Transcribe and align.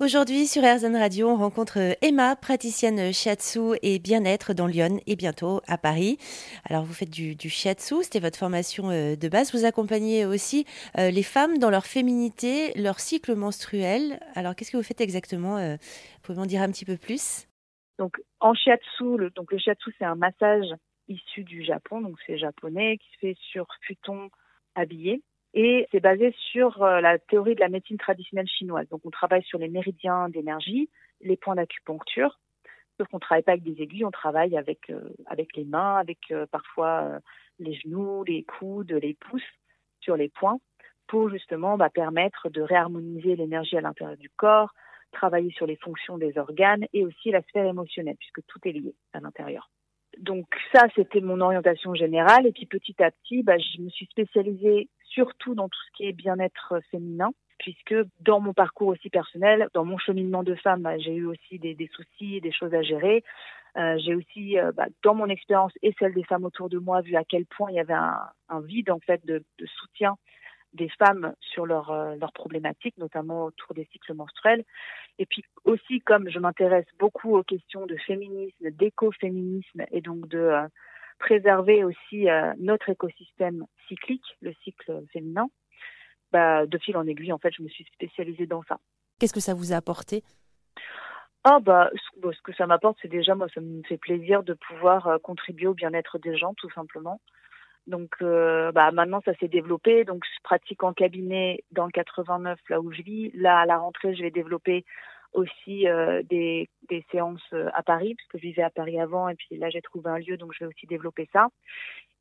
Aujourd'hui 0.00 0.48
sur 0.48 0.64
RZN 0.64 0.96
Radio, 0.96 1.28
on 1.28 1.36
rencontre 1.36 1.78
euh, 1.78 1.92
Emma, 2.02 2.34
praticienne 2.34 3.12
shiatsu 3.12 3.78
et 3.80 4.00
bien-être 4.00 4.52
dans 4.52 4.66
Lyon 4.66 4.98
et 5.06 5.14
bientôt 5.14 5.60
à 5.68 5.78
Paris. 5.78 6.18
Alors 6.64 6.82
vous 6.82 6.92
faites 6.92 7.10
du, 7.10 7.36
shiatsu, 7.48 8.02
c'était 8.02 8.18
votre 8.18 8.36
formation 8.36 8.90
euh, 8.90 9.14
de 9.14 9.28
base. 9.28 9.54
Vous 9.54 9.64
accompagnez 9.64 10.26
aussi 10.26 10.66
euh, 10.98 11.12
les 11.12 11.22
femmes 11.22 11.58
dans 11.58 11.70
leur 11.70 11.86
féminité, 11.86 12.72
leur 12.74 12.98
cycle 12.98 13.36
menstruel. 13.36 14.18
Alors 14.34 14.56
qu'est-ce 14.56 14.72
que 14.72 14.76
vous 14.76 14.82
faites 14.82 15.00
exactement 15.00 15.58
Vous 15.58 16.20
pouvez 16.24 16.38
m'en 16.38 16.46
dire 16.46 16.62
un 16.62 16.72
petit 16.72 16.84
peu 16.84 16.96
plus? 16.96 17.46
Donc 18.00 18.20
en 18.40 18.52
shiatsu, 18.52 19.16
le, 19.16 19.30
donc 19.30 19.52
le 19.52 19.58
shiatsu 19.58 19.94
c'est 19.96 20.04
un 20.04 20.16
massage 20.16 20.74
issu 21.06 21.44
du 21.44 21.62
Japon, 21.62 22.00
donc 22.00 22.16
c'est 22.26 22.36
japonais 22.36 22.98
qui 22.98 23.06
se 23.12 23.18
fait 23.20 23.36
sur 23.52 23.68
futon 23.82 24.28
habillé. 24.74 25.22
Et 25.54 25.86
c'est 25.92 26.00
basé 26.00 26.34
sur 26.50 26.82
euh, 26.82 27.00
la 27.00 27.18
théorie 27.18 27.54
de 27.54 27.60
la 27.60 27.68
médecine 27.68 27.96
traditionnelle 27.96 28.48
chinoise. 28.48 28.88
Donc 28.88 29.02
on 29.04 29.10
travaille 29.10 29.44
sur 29.44 29.58
les 29.58 29.68
méridiens 29.68 30.28
d'énergie, 30.28 30.90
les 31.20 31.36
points 31.36 31.54
d'acupuncture. 31.54 32.40
Sauf 32.98 33.08
qu'on 33.08 33.20
travaille 33.20 33.44
pas 33.44 33.52
avec 33.52 33.62
des 33.62 33.80
aiguilles, 33.80 34.04
on 34.04 34.10
travaille 34.10 34.56
avec 34.56 34.90
euh, 34.90 35.14
avec 35.26 35.56
les 35.56 35.64
mains, 35.64 35.96
avec 35.96 36.18
euh, 36.32 36.46
parfois 36.50 37.20
les 37.60 37.74
genoux, 37.74 38.24
les 38.24 38.42
coudes, 38.42 38.92
les 38.92 39.14
pouces 39.14 39.42
sur 40.00 40.16
les 40.16 40.28
points 40.28 40.58
pour 41.06 41.30
justement 41.30 41.76
bah, 41.76 41.90
permettre 41.90 42.48
de 42.48 42.60
réharmoniser 42.60 43.36
l'énergie 43.36 43.76
à 43.76 43.80
l'intérieur 43.80 44.16
du 44.16 44.30
corps, 44.30 44.70
travailler 45.12 45.52
sur 45.52 45.66
les 45.66 45.76
fonctions 45.76 46.18
des 46.18 46.36
organes 46.36 46.86
et 46.92 47.04
aussi 47.04 47.30
la 47.30 47.42
sphère 47.42 47.66
émotionnelle 47.66 48.16
puisque 48.16 48.44
tout 48.46 48.58
est 48.64 48.72
lié 48.72 48.94
à 49.12 49.20
l'intérieur. 49.20 49.70
Donc 50.18 50.46
ça, 50.72 50.86
c'était 50.94 51.20
mon 51.20 51.40
orientation 51.40 51.94
générale. 51.94 52.46
Et 52.46 52.52
puis 52.52 52.66
petit 52.66 53.00
à 53.02 53.10
petit, 53.10 53.42
bah, 53.42 53.58
je 53.58 53.82
me 53.82 53.88
suis 53.90 54.06
spécialisée 54.06 54.88
surtout 55.14 55.54
dans 55.54 55.68
tout 55.68 55.80
ce 55.86 55.96
qui 55.96 56.08
est 56.08 56.12
bien-être 56.12 56.80
féminin, 56.90 57.30
puisque 57.58 57.94
dans 58.20 58.40
mon 58.40 58.52
parcours 58.52 58.88
aussi 58.88 59.08
personnel, 59.08 59.68
dans 59.72 59.84
mon 59.84 59.98
cheminement 59.98 60.42
de 60.42 60.54
femme, 60.56 60.82
bah, 60.82 60.98
j'ai 60.98 61.14
eu 61.14 61.26
aussi 61.26 61.58
des, 61.58 61.74
des, 61.74 61.88
soucis, 61.88 62.40
des 62.40 62.52
choses 62.52 62.74
à 62.74 62.82
gérer. 62.82 63.22
Euh, 63.76 63.98
j'ai 63.98 64.14
aussi, 64.14 64.58
euh, 64.58 64.70
bah, 64.72 64.86
dans 65.02 65.14
mon 65.14 65.28
expérience 65.28 65.72
et 65.82 65.94
celle 65.98 66.14
des 66.14 66.24
femmes 66.24 66.44
autour 66.44 66.68
de 66.68 66.78
moi, 66.78 67.00
vu 67.00 67.16
à 67.16 67.24
quel 67.24 67.44
point 67.46 67.70
il 67.70 67.76
y 67.76 67.80
avait 67.80 67.94
un, 67.94 68.60
vide 68.60 68.90
en 68.90 69.00
fait 69.00 69.24
de, 69.26 69.42
soutien 69.66 70.16
des 70.74 70.88
femmes 70.98 71.34
sur 71.40 71.66
leurs 71.66 71.90
euh, 71.90 72.16
problématiques, 72.34 72.98
notamment 72.98 73.44
autour 73.44 73.74
des 73.74 73.88
cycles 73.92 74.14
menstruels. 74.14 74.64
Et 75.18 75.26
puis 75.26 75.44
aussi, 75.64 76.00
comme 76.00 76.28
je 76.28 76.38
m'intéresse 76.40 76.86
beaucoup 76.98 77.36
aux 77.36 77.44
questions 77.44 77.86
de 77.86 77.96
féminisme, 77.96 78.70
d'écoféminisme 78.70 79.84
et 79.92 80.00
donc 80.00 80.28
de 80.28 80.38
euh, 80.38 80.66
préserver 81.18 81.84
aussi 81.84 82.28
euh, 82.28 82.52
notre 82.58 82.88
écosystème 82.88 83.66
cyclique, 83.88 84.36
le 84.40 84.52
cycle 84.64 85.02
féminin, 85.12 85.48
bah, 86.32 86.66
de 86.66 86.78
fil 86.78 86.96
en 86.96 87.06
aiguille, 87.06 87.32
en 87.32 87.38
fait, 87.38 87.52
je 87.56 87.62
me 87.62 87.68
suis 87.68 87.84
spécialisée 87.94 88.46
dans 88.46 88.62
ça. 88.64 88.78
Qu'est-ce 89.18 89.32
que 89.32 89.40
ça 89.40 89.54
vous 89.54 89.72
a 89.72 89.76
apporté? 89.76 90.22
Ah 91.46 91.60
bah 91.60 91.90
ce 91.92 92.42
que 92.42 92.54
ça 92.54 92.66
m'apporte 92.66 92.96
c'est 93.02 93.08
déjà 93.08 93.34
moi 93.34 93.48
ça 93.54 93.60
me 93.60 93.82
fait 93.82 93.98
plaisir 93.98 94.42
de 94.42 94.54
pouvoir 94.54 95.06
euh, 95.08 95.18
contribuer 95.18 95.66
au 95.66 95.74
bien-être 95.74 96.18
des 96.18 96.38
gens 96.38 96.54
tout 96.54 96.70
simplement. 96.70 97.20
Donc 97.86 98.14
euh, 98.22 98.72
bah 98.72 98.90
maintenant 98.92 99.20
ça 99.26 99.34
s'est 99.34 99.48
développé 99.48 100.04
donc 100.04 100.24
je 100.24 100.42
pratique 100.42 100.82
en 100.82 100.94
cabinet 100.94 101.62
dans 101.70 101.84
le 101.84 101.92
89 101.92 102.58
là 102.70 102.80
où 102.80 102.90
je 102.92 103.02
vis. 103.02 103.30
Là 103.34 103.58
à 103.58 103.66
la 103.66 103.76
rentrée 103.76 104.14
je 104.14 104.22
vais 104.22 104.30
développer 104.30 104.86
aussi 105.34 105.86
euh, 105.88 106.22
des, 106.22 106.68
des, 106.88 107.04
séances 107.10 107.42
euh, 107.52 107.68
à 107.74 107.82
Paris, 107.82 108.14
puisque 108.14 108.38
je 108.38 108.48
vivais 108.48 108.62
à 108.62 108.70
Paris 108.70 108.98
avant, 108.98 109.28
et 109.28 109.34
puis 109.34 109.56
là 109.56 109.68
j'ai 109.70 109.82
trouvé 109.82 110.10
un 110.10 110.18
lieu, 110.18 110.36
donc 110.36 110.52
je 110.54 110.64
vais 110.64 110.68
aussi 110.68 110.86
développer 110.86 111.28
ça. 111.32 111.48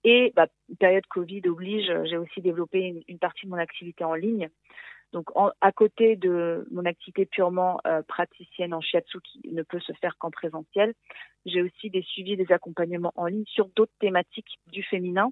Et 0.04 0.34
bah, 0.36 0.48
période 0.80 1.06
Covid 1.08 1.42
oblige, 1.46 1.92
j'ai 2.06 2.18
aussi 2.18 2.42
développé 2.42 2.80
une, 2.80 3.02
une, 3.08 3.20
partie 3.20 3.46
de 3.46 3.52
mon 3.52 3.58
activité 3.58 4.04
en 4.04 4.16
ligne. 4.16 4.50
Donc 5.14 5.30
à 5.62 5.72
côté 5.72 6.16
de 6.16 6.68
mon 6.72 6.86
activité 6.86 7.28
purement 7.28 7.80
euh, 7.86 8.02
praticienne 8.02 8.74
en 8.74 8.82
shiatsu 8.82 9.20
qui 9.22 9.54
ne 9.54 9.62
peut 9.62 9.80
se 9.80 9.94
faire 10.02 10.18
qu'en 10.18 10.32
présentiel, 10.32 10.94
j'ai 11.46 11.62
aussi 11.62 11.92
des 11.92 12.02
suivis, 12.02 12.36
des 12.36 12.52
accompagnements 12.52 13.14
en 13.16 13.28
ligne 13.28 13.46
sur 13.46 13.68
d'autres 13.76 13.94
thématiques 14.00 14.58
du 14.72 14.82
féminin, 14.82 15.32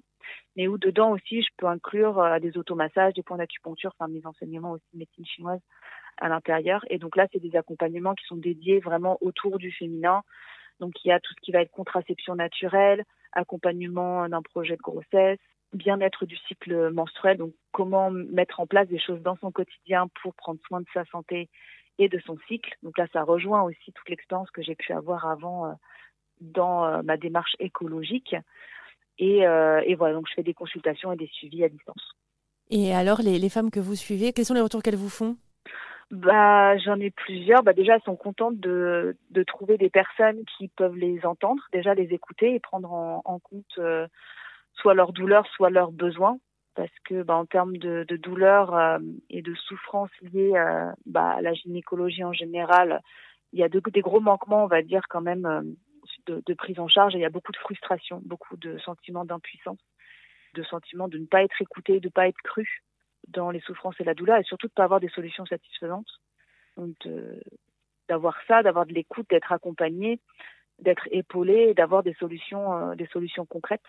mais 0.56 0.68
où 0.68 0.78
dedans 0.78 1.10
aussi 1.10 1.42
je 1.42 1.48
peux 1.56 1.66
inclure 1.66 2.20
euh, 2.20 2.38
des 2.38 2.56
automassages, 2.56 3.14
des 3.14 3.24
points 3.24 3.38
d'acupuncture, 3.38 3.92
enfin 3.98 4.10
mes 4.10 4.24
enseignements 4.24 4.70
aussi 4.70 4.86
médecine 4.94 5.26
chinoise 5.26 5.60
à 6.18 6.28
l'intérieur. 6.28 6.84
Et 6.90 6.98
donc 6.98 7.16
là, 7.16 7.26
c'est 7.32 7.40
des 7.40 7.56
accompagnements 7.56 8.14
qui 8.14 8.24
sont 8.26 8.36
dédiés 8.36 8.80
vraiment 8.80 9.18
autour 9.20 9.58
du 9.58 9.72
féminin. 9.72 10.22
Donc 10.80 10.92
il 11.04 11.08
y 11.08 11.12
a 11.12 11.20
tout 11.20 11.32
ce 11.34 11.40
qui 11.40 11.52
va 11.52 11.60
être 11.60 11.70
contraception 11.70 12.34
naturelle, 12.34 13.04
accompagnement 13.32 14.28
d'un 14.28 14.42
projet 14.42 14.76
de 14.76 14.82
grossesse, 14.82 15.38
bien-être 15.72 16.26
du 16.26 16.36
cycle 16.48 16.90
menstruel, 16.90 17.38
donc 17.38 17.54
comment 17.72 18.10
mettre 18.10 18.60
en 18.60 18.66
place 18.66 18.88
des 18.88 18.98
choses 18.98 19.22
dans 19.22 19.36
son 19.36 19.50
quotidien 19.50 20.08
pour 20.22 20.34
prendre 20.34 20.60
soin 20.66 20.80
de 20.80 20.86
sa 20.92 21.04
santé 21.06 21.48
et 21.98 22.08
de 22.08 22.18
son 22.20 22.36
cycle. 22.48 22.74
Donc 22.82 22.98
là, 22.98 23.06
ça 23.12 23.22
rejoint 23.22 23.62
aussi 23.62 23.92
toute 23.92 24.08
l'expérience 24.08 24.50
que 24.50 24.62
j'ai 24.62 24.74
pu 24.74 24.92
avoir 24.92 25.26
avant 25.26 25.66
euh, 25.66 25.72
dans 26.40 26.84
euh, 26.84 27.02
ma 27.02 27.16
démarche 27.16 27.54
écologique. 27.58 28.34
Et, 29.18 29.46
euh, 29.46 29.82
et, 29.86 29.94
voilà, 29.94 30.14
donc 30.14 30.26
je 30.28 30.34
fais 30.34 30.42
des 30.42 30.54
consultations 30.54 31.12
et 31.12 31.16
des 31.16 31.28
suivis 31.28 31.64
à 31.64 31.68
distance. 31.68 32.12
Et 32.70 32.94
alors, 32.94 33.20
les 33.22 33.48
femmes 33.50 33.70
que 33.70 33.80
vous 33.80 33.94
suivez, 33.94 34.32
quels 34.32 34.46
sont 34.46 34.54
les 34.54 34.60
retours 34.60 34.82
qu'elles 34.82 34.96
vous 34.96 35.10
font? 35.10 35.36
Bah, 36.12 36.76
j'en 36.78 37.00
ai 37.00 37.10
plusieurs. 37.10 37.64
Bah, 37.64 37.72
déjà, 37.72 37.96
elles 37.96 38.02
sont 38.02 38.16
contentes 38.16 38.60
de, 38.60 39.16
de 39.30 39.42
trouver 39.42 39.78
des 39.78 39.90
personnes 39.90 40.44
qui 40.56 40.68
peuvent 40.68 40.96
les 40.96 41.26
entendre, 41.26 41.62
déjà 41.72 41.94
les 41.94 42.14
écouter 42.14 42.54
et 42.54 42.60
prendre 42.60 42.92
en, 42.92 43.22
en 43.24 43.38
compte 43.40 43.80
soit 44.74 44.94
leur 44.94 45.12
douleur, 45.12 45.46
soit 45.48 45.70
leurs 45.70 45.92
besoins, 45.92 46.38
parce 46.74 46.92
que 47.04 47.22
bah, 47.22 47.36
en 47.36 47.46
termes 47.46 47.76
de, 47.76 48.04
de 48.08 48.16
douleur 48.16 48.74
euh, 48.74 48.98
et 49.30 49.42
de 49.42 49.54
souffrance 49.54 50.10
liées 50.22 50.52
euh, 50.54 50.90
bah, 51.06 51.30
à 51.30 51.40
la 51.40 51.54
gynécologie 51.54 52.24
en 52.24 52.32
général, 52.32 53.02
il 53.52 53.60
y 53.60 53.62
a 53.62 53.68
de, 53.68 53.80
des 53.92 54.00
gros 54.00 54.20
manquements, 54.20 54.64
on 54.64 54.68
va 54.68 54.82
dire 54.82 55.02
quand 55.08 55.20
même, 55.20 55.46
euh, 55.46 55.62
de, 56.26 56.42
de, 56.44 56.54
prise 56.54 56.78
en 56.78 56.88
charge. 56.88 57.14
Il 57.14 57.20
y 57.20 57.24
a 57.24 57.30
beaucoup 57.30 57.52
de 57.52 57.58
frustration, 57.58 58.22
beaucoup 58.24 58.56
de 58.56 58.78
sentiments 58.78 59.24
d'impuissance, 59.24 59.78
de 60.54 60.62
sentiments 60.62 61.08
de 61.08 61.18
ne 61.18 61.26
pas 61.26 61.42
être 61.42 61.60
écouté, 61.60 62.00
de 62.00 62.08
ne 62.08 62.12
pas 62.12 62.28
être 62.28 62.40
cru 62.42 62.82
dans 63.32 63.50
les 63.50 63.60
souffrances 63.60 63.98
et 64.00 64.04
la 64.04 64.14
douleur, 64.14 64.38
et 64.38 64.44
surtout 64.44 64.66
de 64.66 64.72
ne 64.72 64.76
pas 64.76 64.84
avoir 64.84 65.00
des 65.00 65.08
solutions 65.08 65.46
satisfaisantes. 65.46 66.20
Donc 66.76 66.96
d'avoir 68.08 68.36
ça, 68.46 68.62
d'avoir 68.62 68.86
de 68.86 68.92
l'écoute, 68.92 69.28
d'être 69.30 69.52
accompagné, 69.52 70.20
d'être 70.78 71.08
épaulé, 71.10 71.74
d'avoir 71.74 72.02
des 72.02 72.14
solutions, 72.14 72.94
des 72.94 73.06
solutions 73.06 73.46
concrètes. 73.46 73.80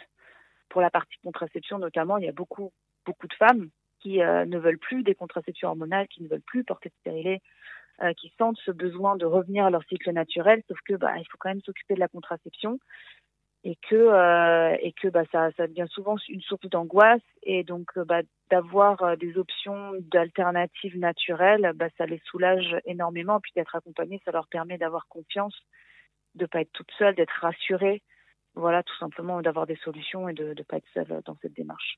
Pour 0.69 0.81
la 0.81 0.89
partie 0.89 1.17
contraception 1.23 1.77
notamment, 1.79 2.17
il 2.17 2.25
y 2.25 2.29
a 2.29 2.33
beaucoup, 2.33 2.71
beaucoup 3.05 3.27
de 3.27 3.33
femmes 3.33 3.69
qui 4.03 4.21
euh, 4.21 4.45
ne 4.45 4.59
veulent 4.59 4.77
plus 4.77 5.01
des 5.03 5.15
contraceptions 5.15 5.69
hormonales, 5.69 6.07
qui 6.09 6.21
ne 6.21 6.27
veulent 6.27 6.41
plus 6.41 6.63
porter 6.63 6.89
de 6.89 6.95
stérilet, 6.99 7.41
euh, 8.01 8.13
qui 8.13 8.33
sentent 8.37 8.59
ce 8.65 8.71
besoin 8.71 9.15
de 9.15 9.25
revenir 9.25 9.65
à 9.65 9.69
leur 9.69 9.83
cycle 9.85 10.11
naturel, 10.11 10.61
sauf 10.67 10.77
que 10.85 10.95
bah, 10.95 11.17
il 11.17 11.25
faut 11.29 11.37
quand 11.39 11.49
même 11.49 11.61
s'occuper 11.61 11.95
de 11.95 11.99
la 11.99 12.09
contraception 12.09 12.79
et 13.63 13.77
que 13.89 13.95
euh, 13.95 14.75
et 14.81 14.93
que 14.93 15.07
bah, 15.07 15.23
ça, 15.31 15.51
ça 15.57 15.67
devient 15.67 15.87
souvent 15.89 16.15
une 16.27 16.41
source 16.41 16.67
d'angoisse 16.69 17.21
et 17.43 17.63
donc 17.63 17.97
bah, 17.99 18.21
d'avoir 18.49 19.17
des 19.17 19.37
options 19.37 19.93
d'alternatives 19.99 20.97
naturelles, 20.97 21.71
bah, 21.75 21.87
ça 21.97 22.05
les 22.05 22.21
soulage 22.25 22.75
énormément. 22.85 23.39
Puis 23.39 23.53
d'être 23.55 23.75
accompagné, 23.75 24.21
ça 24.25 24.31
leur 24.31 24.47
permet 24.47 24.77
d'avoir 24.77 25.07
confiance, 25.07 25.55
de 26.35 26.45
pas 26.45 26.61
être 26.61 26.71
toute 26.73 26.91
seule, 26.97 27.15
d'être 27.15 27.39
rassurée 27.41 28.01
voilà, 28.55 28.83
tout 28.83 28.97
simplement 28.99 29.41
d'avoir 29.41 29.65
des 29.65 29.77
solutions 29.83 30.29
et 30.29 30.33
de 30.33 30.53
ne 30.57 30.63
pas 30.63 30.77
être 30.77 30.87
seule 30.93 31.21
dans 31.25 31.35
cette 31.41 31.53
démarche. 31.53 31.97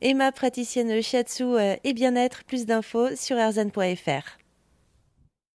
Emma, 0.00 0.30
praticienne 0.30 1.00
shiatsu 1.00 1.44
euh, 1.44 1.74
et 1.82 1.94
bien-être, 1.94 2.44
plus 2.44 2.66
d'infos 2.66 3.16
sur 3.16 3.36
erzan.fr. 3.36 4.45